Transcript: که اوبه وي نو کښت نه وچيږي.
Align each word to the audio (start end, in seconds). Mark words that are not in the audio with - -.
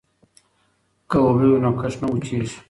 که 1.09 1.17
اوبه 1.23 1.45
وي 1.49 1.57
نو 1.63 1.71
کښت 1.79 1.99
نه 2.01 2.07
وچيږي. 2.09 2.51